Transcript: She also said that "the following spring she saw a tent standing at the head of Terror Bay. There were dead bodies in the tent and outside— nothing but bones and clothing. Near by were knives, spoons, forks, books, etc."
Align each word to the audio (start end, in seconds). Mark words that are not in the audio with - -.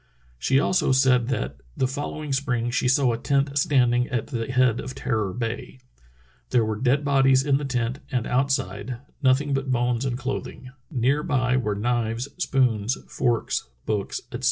She 0.39 0.59
also 0.59 0.91
said 0.91 1.27
that 1.27 1.57
"the 1.77 1.87
following 1.87 2.33
spring 2.33 2.71
she 2.71 2.87
saw 2.87 3.13
a 3.13 3.19
tent 3.19 3.55
standing 3.59 4.09
at 4.09 4.25
the 4.25 4.51
head 4.51 4.79
of 4.79 4.95
Terror 4.95 5.31
Bay. 5.31 5.77
There 6.49 6.65
were 6.65 6.81
dead 6.81 7.05
bodies 7.05 7.43
in 7.45 7.57
the 7.57 7.65
tent 7.65 7.99
and 8.11 8.25
outside— 8.25 8.97
nothing 9.21 9.53
but 9.53 9.69
bones 9.69 10.03
and 10.03 10.17
clothing. 10.17 10.71
Near 10.89 11.21
by 11.21 11.55
were 11.55 11.75
knives, 11.75 12.29
spoons, 12.39 12.97
forks, 13.07 13.67
books, 13.85 14.21
etc." 14.31 14.39